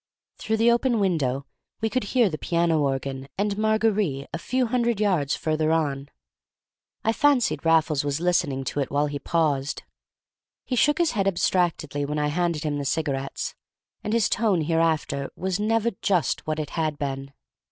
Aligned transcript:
Through 0.39 0.57
the 0.57 0.71
open 0.71 0.99
window 0.99 1.45
we 1.79 1.87
could 1.87 2.05
hear 2.05 2.27
the 2.27 2.39
piano 2.39 2.79
organ 2.81 3.27
and 3.37 3.55
"Mar—gar—rì" 3.55 4.25
a 4.33 4.39
few 4.39 4.65
hundred 4.65 4.99
yards 4.99 5.35
further 5.35 5.71
on. 5.71 6.09
I 7.03 7.13
fancied 7.13 7.63
Raffles 7.63 8.03
was 8.03 8.19
listening 8.19 8.63
to 8.63 8.79
it 8.79 8.89
while 8.89 9.05
he 9.05 9.19
paused. 9.19 9.83
He 10.65 10.75
shook 10.75 10.97
his 10.97 11.11
head 11.11 11.27
abstractedly 11.27 12.03
when 12.03 12.17
I 12.17 12.29
handed 12.29 12.63
him 12.63 12.79
the 12.79 12.83
cigarettes; 12.85 13.53
and 14.03 14.11
his 14.11 14.27
tone 14.27 14.61
hereafter 14.61 15.29
was 15.35 15.59
never 15.59 15.91
just 16.01 16.47
what 16.47 16.57
it 16.57 16.71
had 16.71 16.97
been. 16.97 17.31